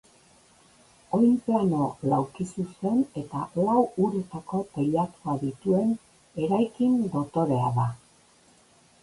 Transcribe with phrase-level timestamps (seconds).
[1.17, 3.77] Oinplano laukizuzen eta lau
[4.07, 5.93] uretako teilatua dituen
[6.47, 7.89] eraikin dotorea da.